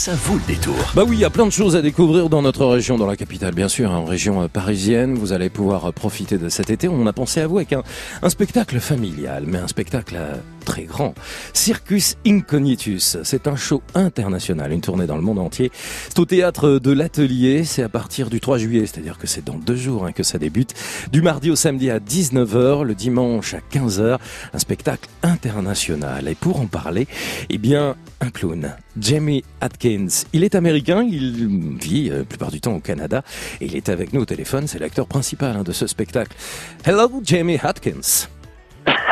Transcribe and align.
ça 0.00 0.14
vaut 0.14 0.36
le 0.36 0.46
détour. 0.46 0.74
Bah 0.94 1.04
oui, 1.06 1.18
il 1.18 1.20
y 1.20 1.26
a 1.26 1.30
plein 1.30 1.44
de 1.44 1.50
choses 1.50 1.76
à 1.76 1.82
découvrir 1.82 2.30
dans 2.30 2.40
notre 2.40 2.64
région, 2.64 2.96
dans 2.96 3.06
la 3.06 3.16
capitale 3.16 3.54
bien 3.54 3.68
sûr, 3.68 3.90
hein, 3.90 3.98
en 3.98 4.06
région 4.06 4.40
euh, 4.40 4.48
parisienne. 4.48 5.14
Vous 5.14 5.34
allez 5.34 5.50
pouvoir 5.50 5.84
euh, 5.84 5.92
profiter 5.92 6.38
de 6.38 6.48
cet 6.48 6.70
été. 6.70 6.88
On 6.88 7.06
a 7.06 7.12
pensé 7.12 7.42
à 7.42 7.46
vous 7.46 7.58
avec 7.58 7.74
un, 7.74 7.82
un 8.22 8.30
spectacle 8.30 8.80
familial, 8.80 9.44
mais 9.46 9.58
un 9.58 9.68
spectacle 9.68 10.16
euh, 10.16 10.36
très 10.70 10.84
grand. 10.84 11.14
Circus 11.52 12.16
Incognitus, 12.24 13.16
c'est 13.24 13.48
un 13.48 13.56
show 13.56 13.82
international, 13.96 14.70
une 14.70 14.80
tournée 14.80 15.06
dans 15.06 15.16
le 15.16 15.22
monde 15.22 15.40
entier. 15.40 15.72
C'est 16.08 16.20
au 16.20 16.24
théâtre 16.24 16.78
de 16.78 16.92
l'Atelier, 16.92 17.64
c'est 17.64 17.82
à 17.82 17.88
partir 17.88 18.30
du 18.30 18.38
3 18.38 18.58
juillet, 18.58 18.86
c'est-à-dire 18.86 19.18
que 19.18 19.26
c'est 19.26 19.44
dans 19.44 19.56
deux 19.56 19.74
jours 19.74 20.06
hein, 20.06 20.12
que 20.12 20.22
ça 20.22 20.38
débute. 20.38 20.74
Du 21.10 21.22
mardi 21.22 21.50
au 21.50 21.56
samedi 21.56 21.90
à 21.90 21.98
19h, 21.98 22.84
le 22.84 22.94
dimanche 22.94 23.54
à 23.54 23.58
15h, 23.58 24.18
un 24.54 24.58
spectacle 24.60 25.08
international. 25.24 26.28
Et 26.28 26.36
pour 26.36 26.60
en 26.60 26.66
parler, 26.66 27.08
eh 27.48 27.58
bien, 27.58 27.96
un 28.20 28.30
clown, 28.30 28.76
Jamie 28.96 29.42
Atkins. 29.60 30.06
Il 30.32 30.44
est 30.44 30.54
américain, 30.54 31.02
il 31.02 31.78
vit 31.80 32.10
euh, 32.10 32.18
la 32.18 32.24
plupart 32.24 32.52
du 32.52 32.60
temps 32.60 32.76
au 32.76 32.80
Canada 32.80 33.24
et 33.60 33.64
il 33.66 33.74
est 33.74 33.88
avec 33.88 34.12
nous 34.12 34.20
au 34.20 34.26
téléphone, 34.26 34.68
c'est 34.68 34.78
l'acteur 34.78 35.08
principal 35.08 35.56
hein, 35.56 35.64
de 35.64 35.72
ce 35.72 35.88
spectacle. 35.88 36.36
Hello 36.84 37.20
Jamie 37.24 37.58
Atkins. 37.60 38.28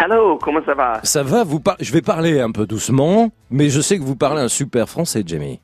Hello, 0.01 0.39
comment 0.41 0.61
ça 0.65 0.75
va 0.75 1.01
Ça 1.03 1.23
va, 1.23 1.45
vous 1.45 1.61
par- 1.61 1.77
je 1.81 1.93
vais 1.93 2.03
parler 2.03 2.41
un 2.41 2.53
peu 2.53 2.67
doucement, 2.67 3.31
mais 3.51 3.69
je 3.69 3.81
sais 3.81 3.99
que 3.99 4.05
vous 4.05 4.17
parlez 4.17 4.43
un 4.43 4.49
super 4.49 4.89
français, 4.89 5.23
Jamie. 5.27 5.61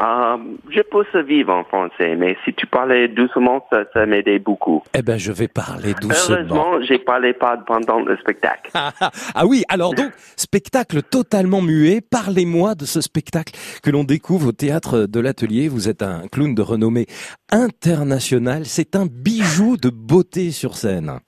Euh, 0.00 0.36
Je 0.70 0.80
peux 0.82 1.04
survivre 1.10 1.52
en 1.52 1.64
français, 1.64 2.14
mais 2.14 2.36
si 2.44 2.54
tu 2.54 2.66
parlais 2.68 3.08
doucement, 3.08 3.66
ça, 3.68 3.78
ça 3.92 4.06
m'aidait 4.06 4.38
beaucoup. 4.38 4.80
Eh 4.94 5.02
ben, 5.02 5.18
je 5.18 5.32
vais 5.32 5.48
parler 5.48 5.92
doucement. 6.00 6.36
Heureusement, 6.36 6.80
j'ai 6.82 6.98
parlé 7.00 7.32
pas 7.32 7.56
pendant 7.66 7.98
le 7.98 8.16
spectacle. 8.18 8.70
Ah, 8.74 8.92
ah, 9.00 9.10
ah 9.34 9.44
oui, 9.46 9.64
alors 9.68 9.94
donc, 9.94 10.12
spectacle 10.36 11.02
totalement 11.02 11.62
muet. 11.62 12.00
Parlez-moi 12.00 12.76
de 12.76 12.84
ce 12.84 13.00
spectacle 13.00 13.54
que 13.82 13.90
l'on 13.90 14.04
découvre 14.04 14.50
au 14.50 14.52
théâtre 14.52 15.06
de 15.06 15.18
l'Atelier. 15.18 15.66
Vous 15.68 15.88
êtes 15.88 16.02
un 16.02 16.28
clown 16.30 16.54
de 16.54 16.62
renommée 16.62 17.06
internationale. 17.50 18.66
C'est 18.66 18.94
un 18.94 19.06
bijou 19.06 19.76
de 19.78 19.90
beauté 19.90 20.52
sur 20.52 20.76
scène. 20.76 21.18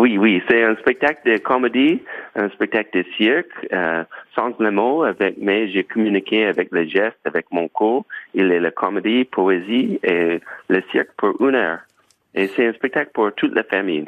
Oui, 0.00 0.16
oui, 0.16 0.42
c'est 0.48 0.64
un 0.64 0.76
spectacle 0.76 1.20
de 1.30 1.36
comédie, 1.36 2.00
un 2.34 2.48
spectacle 2.48 2.88
de 3.00 3.04
cirque, 3.18 3.52
euh, 3.70 4.02
sans 4.34 4.58
le 4.58 4.70
mot, 4.70 5.02
avec, 5.02 5.34
mais 5.36 5.68
j'ai 5.68 5.84
communiqué 5.84 6.46
avec 6.46 6.68
le 6.72 6.86
geste, 6.86 7.18
avec 7.26 7.44
mon 7.50 7.68
cours. 7.68 8.06
Il 8.32 8.50
est 8.50 8.60
la 8.60 8.70
comédie, 8.70 9.26
poésie 9.26 10.00
et 10.02 10.40
le 10.68 10.82
cirque 10.90 11.10
pour 11.18 11.36
une 11.46 11.54
heure. 11.54 11.80
Et 12.34 12.46
c'est 12.46 12.66
un 12.66 12.72
spectacle 12.72 13.10
pour 13.12 13.30
toute 13.34 13.54
la 13.54 13.62
famille. 13.62 14.06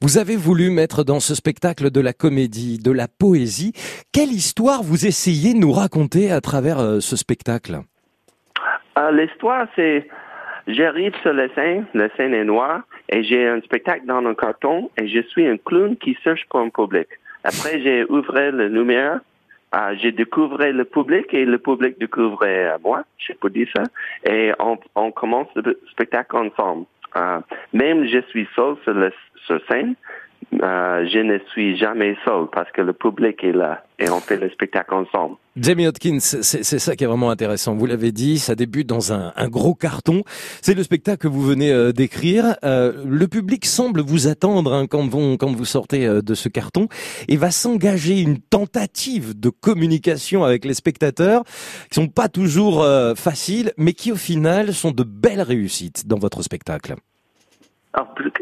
Vous 0.00 0.16
avez 0.16 0.36
voulu 0.36 0.70
mettre 0.70 1.04
dans 1.04 1.20
ce 1.20 1.34
spectacle 1.34 1.90
de 1.90 2.00
la 2.00 2.14
comédie, 2.14 2.78
de 2.82 2.90
la 2.90 3.06
poésie. 3.06 3.74
Quelle 4.14 4.32
histoire 4.32 4.82
vous 4.82 5.04
essayez 5.04 5.52
de 5.52 5.58
nous 5.58 5.72
raconter 5.72 6.32
à 6.32 6.40
travers 6.40 6.78
euh, 6.78 7.00
ce 7.00 7.14
spectacle? 7.14 7.80
Euh, 8.96 9.10
L'histoire, 9.10 9.66
c'est 9.76 10.08
j'arrive 10.66 11.12
sur 11.20 11.34
la 11.34 11.54
scène, 11.54 11.84
la 11.92 12.08
scène 12.16 12.32
est 12.32 12.44
noire, 12.44 12.84
et 13.08 13.22
j'ai 13.22 13.46
un 13.46 13.60
spectacle 13.60 14.06
dans 14.06 14.24
un 14.24 14.34
carton, 14.34 14.90
et 14.96 15.08
je 15.08 15.20
suis 15.20 15.46
un 15.46 15.56
clown 15.56 15.96
qui 15.96 16.16
cherche 16.22 16.44
pour 16.48 16.60
un 16.60 16.70
public. 16.70 17.08
Après, 17.44 17.80
j'ai 17.82 18.04
ouvert 18.04 18.52
la 18.52 18.68
lumière, 18.68 19.20
euh, 19.74 19.94
j'ai 20.00 20.12
découvert 20.12 20.72
le 20.72 20.84
public, 20.84 21.32
et 21.32 21.44
le 21.44 21.58
public 21.58 21.98
découvrait 21.98 22.76
moi, 22.82 23.04
je 23.18 23.32
peux 23.34 23.50
dire 23.50 23.68
ça, 23.74 23.84
et 24.28 24.52
on, 24.94 25.10
commence 25.12 25.48
le 25.54 25.80
spectacle 25.90 26.36
ensemble. 26.36 26.86
Euh, 27.16 27.40
même 27.72 28.06
je 28.06 28.20
suis 28.28 28.48
seul 28.54 28.76
sur, 28.84 28.94
la 28.94 29.10
sur 29.46 29.60
scène, 29.68 29.94
euh, 30.54 31.06
je 31.12 31.18
ne 31.18 31.38
suis 31.50 31.76
jamais 31.76 32.16
seul 32.24 32.46
parce 32.52 32.70
que 32.70 32.80
le 32.80 32.92
public 32.92 33.42
est 33.42 33.52
là 33.52 33.82
et 33.98 34.08
on 34.08 34.20
fait 34.20 34.36
le 34.36 34.48
spectacle 34.50 34.94
ensemble. 34.94 35.36
Jamie 35.56 35.86
Hodkins, 35.86 36.20
c'est 36.20 36.62
ça 36.62 36.96
qui 36.96 37.04
est 37.04 37.06
vraiment 37.06 37.30
intéressant. 37.30 37.74
Vous 37.74 37.86
l'avez 37.86 38.12
dit, 38.12 38.38
ça 38.38 38.54
débute 38.54 38.86
dans 38.86 39.12
un, 39.12 39.32
gros 39.48 39.74
carton. 39.74 40.22
C'est 40.62 40.74
le 40.74 40.82
spectacle 40.82 41.18
que 41.18 41.28
vous 41.28 41.42
venez 41.42 41.72
euh, 41.72 41.92
d'écrire. 41.92 42.56
Euh, 42.62 42.92
le 43.06 43.26
public 43.26 43.64
semble 43.64 44.02
vous 44.02 44.28
attendre 44.28 44.72
hein, 44.72 44.86
quand, 44.86 45.08
vous, 45.08 45.64
sortez 45.64 46.06
de 46.06 46.34
ce 46.34 46.48
carton 46.48 46.88
et 47.28 47.36
va 47.36 47.50
s'engager 47.50 48.20
une 48.20 48.38
tentative 48.38 49.38
de 49.38 49.50
communication 49.50 50.44
avec 50.44 50.64
les 50.64 50.74
spectateurs 50.74 51.42
qui 51.90 51.94
sont 51.94 52.08
pas 52.08 52.28
toujours 52.28 52.86
faciles, 53.16 53.72
mais 53.78 53.94
qui 53.94 54.12
au 54.12 54.16
final 54.16 54.72
sont 54.72 54.92
de 54.92 55.02
belles 55.02 55.42
réussites 55.42 56.06
dans 56.06 56.18
votre 56.18 56.42
spectacle. 56.42 56.94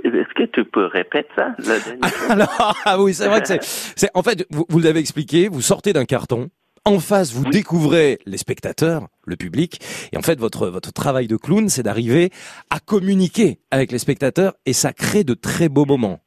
Est-ce 0.05 0.35
que 0.35 0.45
tu 0.45 0.65
peux 0.65 0.87
répéter 0.87 1.29
ça? 1.37 1.55
fois? 1.59 2.31
Alors, 2.31 2.77
ah 2.85 3.01
oui, 3.01 3.15
c'est 3.15 3.29
vrai 3.29 3.41
que 3.41 3.49
c'est, 3.61 4.11
en 4.15 4.23
fait, 4.23 4.47
vous, 4.51 4.67
vous 4.69 4.81
l'avez 4.81 5.01
expliqué, 5.01 5.49
vous 5.49 5.61
sortez 5.61 5.93
d'un 5.93 6.05
carton. 6.05 6.49
En 6.87 6.99
face, 6.99 7.33
vous 7.33 7.45
découvrez 7.47 8.19
les 8.27 8.37
spectateurs, 8.37 9.09
le 9.25 9.37
public, 9.37 9.81
et 10.13 10.19
en 10.19 10.23
fait, 10.23 10.39
votre 10.39 10.69
votre 10.69 10.93
travail 10.93 11.29
de 11.29 11.37
clown, 11.37 11.71
c'est 11.71 11.83
d'arriver 11.83 12.29
à 12.69 12.79
communiquer 12.79 13.59
avec 13.71 13.91
les 13.91 13.99
spectateurs, 13.99 14.53
et 14.67 14.75
ça 14.75 14.93
crée 14.93 15.25
de 15.25 15.33
très 15.33 15.71
beaux 15.71 15.87
moments. 15.87 16.21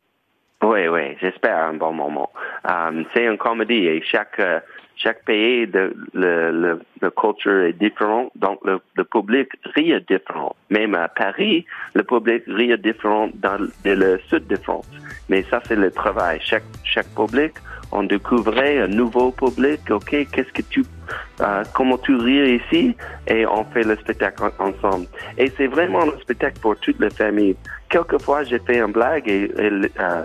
Oui, 0.63 0.87
oui, 0.87 1.15
j'espère 1.21 1.57
un 1.57 1.75
bon 1.75 1.93
moment. 1.93 2.31
Um, 2.67 3.05
c'est 3.13 3.25
une 3.25 3.37
comédie 3.37 3.85
et 3.85 4.01
chaque 4.01 4.39
euh, 4.39 4.59
chaque 4.97 5.23
pays 5.25 5.67
de 5.67 5.93
le, 6.13 6.51
le, 6.51 6.79
le 7.01 7.09
culture 7.11 7.61
est 7.63 7.73
différent, 7.73 8.31
donc 8.35 8.59
le, 8.65 8.79
le 8.95 9.03
public 9.03 9.49
rit 9.75 9.93
différent. 10.09 10.55
Même 10.69 10.95
à 10.95 11.07
Paris, 11.07 11.65
le 11.93 12.03
public 12.03 12.43
rit 12.47 12.77
différent 12.79 13.29
dans 13.35 13.57
le, 13.57 13.95
le 13.95 14.19
sud 14.29 14.47
de 14.47 14.57
France. 14.57 14.85
Mais 15.29 15.45
ça 15.49 15.61
c'est 15.67 15.75
le 15.75 15.91
travail. 15.91 16.39
Chaque 16.41 16.65
chaque 16.83 17.13
public, 17.15 17.53
on 17.91 18.03
découvrait 18.03 18.79
un 18.79 18.87
nouveau 18.87 19.31
public. 19.31 19.81
Ok, 19.89 20.09
qu'est-ce 20.31 20.51
que 20.53 20.61
tu 20.61 20.85
euh, 21.41 21.63
comment 21.73 21.97
tu 21.99 22.15
ris 22.15 22.55
ici? 22.61 22.95
Et 23.27 23.45
on 23.45 23.63
fait 23.65 23.83
le 23.83 23.95
spectacle 23.97 24.43
en- 24.43 24.65
ensemble. 24.69 25.07
Et 25.37 25.51
c'est 25.57 25.67
vraiment 25.67 26.03
un 26.03 26.17
spectacle 26.21 26.57
pour 26.61 26.75
toute 26.79 26.99
la 26.99 27.11
famille. 27.11 27.55
Quelquefois, 27.89 28.43
j'ai 28.43 28.59
fait 28.59 28.79
une 28.79 28.91
blague 28.91 29.27
et, 29.29 29.43
et, 29.57 29.71
euh, 29.99 30.23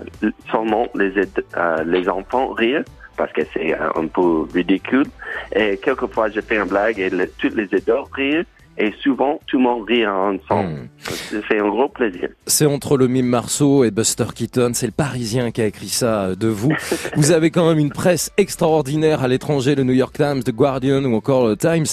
seulement 0.51 0.87
les, 0.95 1.13
euh, 1.17 1.83
les 1.85 2.09
enfants 2.09 2.51
rient 2.53 2.83
parce 3.17 3.31
que 3.33 3.41
c'est 3.53 3.73
un 3.73 4.07
peu 4.07 4.47
ridicule. 4.53 5.05
Et 5.55 5.77
quelquefois, 5.77 6.29
j'ai 6.29 6.41
fait 6.41 6.55
une 6.55 6.65
blague 6.65 6.99
et 6.99 7.09
le- 7.09 7.29
les 7.55 7.69
ados 7.75 8.07
rient 8.13 8.45
et 8.77 8.91
souvent, 9.01 9.39
tout 9.47 9.57
le 9.57 9.63
monde 9.63 9.85
rit 9.87 10.05
ensemble. 10.05 10.69
Hmm. 10.69 10.87
C'est 11.49 11.59
un 11.59 11.69
gros 11.69 11.89
plaisir. 11.89 12.29
C'est 12.47 12.65
entre 12.65 12.97
le 12.97 13.07
mime 13.07 13.27
Marceau 13.27 13.83
et 13.83 13.91
Buster 13.91 14.25
Keaton, 14.33 14.71
c'est 14.73 14.85
le 14.85 14.91
Parisien 14.91 15.51
qui 15.51 15.61
a 15.61 15.65
écrit 15.65 15.89
ça 15.89 16.23
euh, 16.23 16.35
de 16.35 16.47
vous. 16.47 16.73
Vous 17.15 17.31
avez 17.31 17.51
quand 17.51 17.67
même 17.67 17.79
une 17.79 17.91
presse 17.91 18.31
extraordinaire 18.37 19.23
à 19.23 19.27
l'étranger, 19.27 19.75
le 19.75 19.83
New 19.83 19.93
York 19.93 20.15
Times, 20.15 20.43
The 20.43 20.51
Guardian 20.51 21.03
ou 21.03 21.15
encore 21.15 21.47
le 21.47 21.55
Times. 21.55 21.85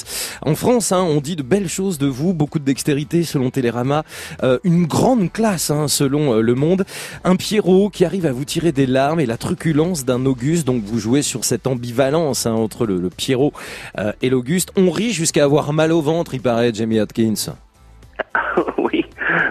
En 0.42 0.54
France, 0.54 0.92
hein, 0.92 1.02
on 1.02 1.20
dit 1.20 1.36
de 1.36 1.42
belles 1.42 1.68
choses 1.68 1.98
de 1.98 2.06
vous, 2.06 2.32
beaucoup 2.32 2.58
de 2.58 2.64
dextérité 2.64 3.24
selon 3.24 3.50
Télérama, 3.50 4.04
euh, 4.42 4.58
une 4.64 4.86
grande 4.86 5.32
classe 5.32 5.70
hein, 5.70 5.88
selon 5.88 6.34
euh, 6.34 6.41
Le 6.41 6.54
Monde, 6.54 6.84
un 7.24 7.36
Pierrot 7.36 7.91
qui 7.91 8.04
arrive 8.04 8.26
à 8.26 8.32
vous 8.32 8.44
tirer 8.44 8.72
des 8.72 8.86
larmes 8.86 9.20
et 9.20 9.26
la 9.26 9.36
truculence 9.36 10.04
d'un 10.04 10.24
Auguste, 10.26 10.66
donc 10.66 10.82
vous 10.82 10.98
jouez 10.98 11.22
sur 11.22 11.44
cette 11.44 11.66
ambivalence 11.66 12.47
hein, 12.47 12.52
entre 12.52 12.86
le, 12.86 12.98
le 12.98 13.10
Pierrot 13.10 13.52
euh, 13.98 14.12
et 14.22 14.30
l'Auguste. 14.30 14.72
On 14.76 14.91
rit 14.91 15.12
jusqu'à 15.12 15.44
avoir 15.44 15.72
mal 15.72 15.92
au 15.92 16.00
ventre, 16.00 16.34
il 16.34 16.41
paraît, 16.41 16.69
Jamie 16.75 16.98
Atkins. 16.98 17.34
oui. 18.78 19.04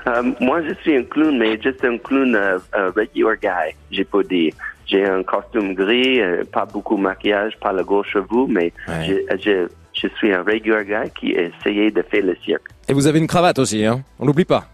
Euh, 0.07 0.23
moi, 0.39 0.61
je 0.63 0.73
suis 0.81 0.95
un 0.97 1.03
clown, 1.03 1.37
mais 1.37 1.59
juste 1.61 1.83
un 1.83 1.97
clown 1.97 2.35
euh, 2.35 2.59
euh, 2.75 2.91
regular 2.95 3.35
guy. 3.37 3.75
J'ai 3.91 4.03
pas 4.03 4.23
dit. 4.23 4.53
J'ai 4.85 5.05
un 5.05 5.21
costume 5.23 5.73
gris, 5.75 6.19
euh, 6.21 6.43
pas 6.51 6.65
beaucoup 6.65 6.97
de 6.97 7.01
maquillage, 7.01 7.53
pas 7.59 7.71
le 7.71 7.83
gros 7.83 8.03
cheveux, 8.03 8.47
mais 8.47 8.73
Ouais. 8.87 9.23
je, 9.31 9.37
je, 9.37 9.67
je 9.93 10.07
suis 10.17 10.33
un 10.33 10.41
regular 10.43 10.83
guy 10.83 11.11
qui 11.19 11.31
essayait 11.31 11.91
de 11.91 12.01
faire 12.01 12.23
le 12.25 12.35
cirque. 12.43 12.63
Et 12.87 12.93
vous 12.93 13.05
avez 13.05 13.19
une 13.19 13.27
cravate 13.27 13.59
aussi, 13.59 13.85
hein? 13.85 14.03
On 14.19 14.25
n'oublie 14.25 14.45
pas. 14.45 14.65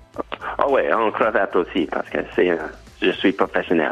Ah 0.57 0.69
ouais, 0.69 0.91
en 0.93 1.11
cravate 1.11 1.53
aussi, 1.57 1.85
parce 1.91 2.09
que 2.09 2.19
c'est 2.35 2.57
je 3.01 3.11
suis 3.11 3.33
professionnel. 3.33 3.91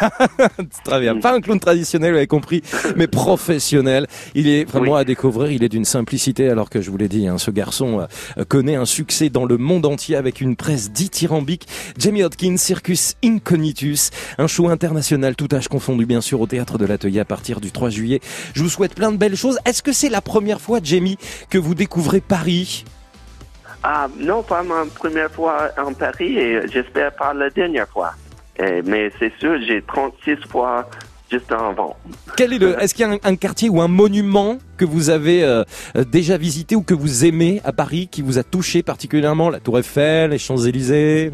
Très 0.84 1.00
bien. 1.00 1.18
Pas 1.20 1.34
un 1.34 1.40
clown 1.40 1.58
traditionnel, 1.60 2.12
vous 2.12 2.16
avez 2.18 2.26
compris, 2.26 2.62
mais 2.96 3.06
professionnel. 3.06 4.06
Il 4.34 4.48
est 4.48 4.64
vraiment 4.64 4.94
Oui. 4.94 5.00
à 5.00 5.04
découvrir. 5.04 5.50
Il 5.50 5.62
est 5.64 5.68
d'une 5.68 5.84
simplicité, 5.84 6.48
alors 6.48 6.70
que 6.70 6.80
je 6.80 6.90
vous 6.90 6.96
l'ai 6.96 7.08
dit, 7.08 7.26
hein, 7.28 7.38
ce 7.38 7.50
garçon 7.50 8.00
euh, 8.38 8.44
connaît 8.44 8.76
un 8.76 8.84
succès 8.84 9.28
dans 9.28 9.44
le 9.44 9.56
monde 9.58 9.86
entier 9.86 10.16
avec 10.16 10.40
une 10.40 10.56
presse 10.56 10.90
dithyrambique. 10.90 11.66
Jamie 11.98 12.22
Hodkins, 12.22 12.56
Circus 12.56 13.14
Incognitus, 13.24 14.10
un 14.38 14.46
show 14.46 14.68
international, 14.68 15.36
tout 15.36 15.48
âge 15.54 15.68
confondu, 15.68 16.06
bien 16.06 16.20
sûr, 16.20 16.40
au 16.40 16.46
théâtre 16.46 16.78
de 16.78 16.86
l'Atelier 16.86 17.20
à 17.20 17.24
partir 17.24 17.60
du 17.60 17.70
3 17.70 17.90
juillet. 17.90 18.20
Je 18.54 18.62
vous 18.62 18.68
souhaite 18.68 18.94
plein 18.94 19.12
de 19.12 19.16
belles 19.16 19.36
choses. 19.36 19.58
Est-ce 19.64 19.82
que 19.82 19.92
c'est 19.92 20.08
la 20.08 20.20
première 20.20 20.60
fois, 20.60 20.80
Jamie, 20.82 21.16
que 21.48 21.58
vous 21.58 21.74
découvrez 21.74 22.20
Paris? 22.20 22.84
Ah, 23.82 24.08
non, 24.18 24.42
pas 24.42 24.62
ma 24.62 24.84
première 24.94 25.30
fois 25.30 25.70
en 25.82 25.94
Paris 25.94 26.36
et 26.38 26.60
j'espère 26.70 27.12
pas 27.16 27.32
la 27.32 27.48
dernière 27.48 27.88
fois. 27.88 28.12
Eh, 28.62 28.82
mais 28.84 29.10
c'est 29.18 29.32
sûr, 29.38 29.58
j'ai 29.66 29.82
36 29.82 30.36
fois 30.48 30.88
juste 31.30 31.50
avant. 31.52 31.96
Quel 32.36 32.52
est 32.52 32.58
le, 32.58 32.80
est-ce 32.82 32.94
qu'il 32.94 33.06
y 33.06 33.08
a 33.08 33.12
un, 33.12 33.18
un 33.22 33.36
quartier 33.36 33.68
ou 33.68 33.80
un 33.80 33.88
monument 33.88 34.58
que 34.76 34.84
vous 34.84 35.10
avez 35.10 35.44
euh, 35.44 35.62
euh, 35.96 36.04
déjà 36.04 36.36
visité 36.36 36.74
ou 36.76 36.82
que 36.82 36.94
vous 36.94 37.24
aimez 37.24 37.60
à 37.64 37.72
Paris 37.72 38.08
qui 38.10 38.20
vous 38.22 38.38
a 38.38 38.42
touché 38.42 38.82
particulièrement 38.82 39.48
La 39.48 39.60
Tour 39.60 39.78
Eiffel, 39.78 40.30
les 40.30 40.38
Champs-Élysées? 40.38 41.30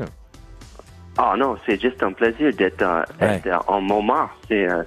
Ah 1.19 1.35
non, 1.39 1.57
c'est 1.65 1.81
juste 1.81 2.03
un 2.03 2.13
plaisir 2.13 2.53
d'être 2.55 2.83
euh, 2.83 3.03
Ouais. 3.23 3.41
en 3.67 3.81
Montmartre. 3.81 4.37
C'est 4.49 4.69
euh, 4.69 4.83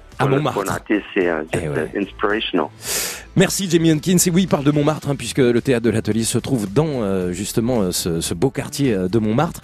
c'est 1.12 1.26
euh, 1.28 1.42
Eh 1.52 1.58
juste 1.58 1.74
ouais. 1.76 1.90
inspirational. 2.02 2.66
Merci 3.34 3.68
Jamie 3.68 3.90
Hunkins. 3.90 4.16
Et 4.26 4.30
oui, 4.30 4.42
il 4.42 4.48
parle 4.48 4.62
de 4.64 4.70
Montmartre, 4.70 5.08
hein, 5.10 5.16
puisque 5.16 5.38
le 5.38 5.60
théâtre 5.60 5.84
de 5.84 5.90
l'atelier 5.90 6.22
se 6.22 6.38
trouve 6.38 6.72
dans 6.72 7.02
euh, 7.02 7.32
justement 7.32 7.90
ce, 7.90 8.20
ce 8.20 8.34
beau 8.34 8.50
quartier 8.50 8.94
de 8.96 9.18
Montmartre. 9.18 9.60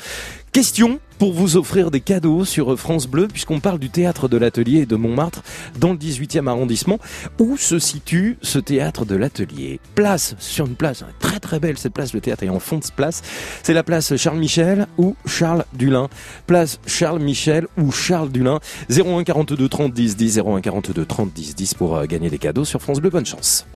Question 0.57 1.01
pour 1.19 1.35
vous 1.35 1.59
offrir 1.59 1.91
des 1.91 2.01
cadeaux 2.01 2.47
sur 2.47 2.79
France 2.79 3.07
Bleu, 3.07 3.29
puisqu'on 3.29 3.61
parle 3.61 3.79
du 3.79 3.91
théâtre 3.91 4.27
de 4.27 4.39
l'atelier 4.39 4.87
de 4.87 4.97
Montmartre, 4.97 5.43
dans 5.79 5.91
le 5.91 5.99
18e 5.99 6.47
arrondissement. 6.47 6.99
Où 7.39 7.59
se 7.59 7.79
situe 7.79 8.39
ce 8.41 8.59
théâtre 8.59 9.05
de 9.05 9.17
l'atelier? 9.17 9.81
Place, 9.95 10.35
sur 10.39 10.65
une 10.65 10.75
place 10.75 11.05
très 11.21 11.41
très 11.41 11.61
belle, 11.61 11.77
cette 11.77 11.93
place, 11.93 12.15
le 12.15 12.23
théâtre 12.23 12.43
est 12.43 12.49
en 12.49 12.59
fond 12.59 12.79
de 12.79 12.85
ce 12.85 12.93
place. 12.93 13.21
C'est 13.63 13.75
la 13.75 13.83
place 13.83 14.17
Charles 14.17 14.39
Michel 14.39 14.87
ou 14.97 15.15
Charles 15.27 15.67
Dulin. 15.75 16.09
Place 16.47 16.81
Charles 16.87 17.21
Michel 17.21 17.67
ou 17.77 17.93
Charles 17.93 18.31
Dulin. 18.31 18.61
01 18.89 19.25
42 19.25 19.69
30 19.69 19.93
10 19.93 20.17
10, 20.17 20.39
01 20.39 20.61
42 20.63 21.05
30 21.05 21.33
10 21.35 21.55
10 21.55 21.75
pour 21.75 21.97
euh, 21.97 22.07
gagner 22.07 22.31
des 22.31 22.39
cadeaux 22.39 22.65
sur 22.65 22.81
France 22.81 23.01
Bleu. 23.01 23.11
Bonne 23.11 23.27
chance. 23.27 23.65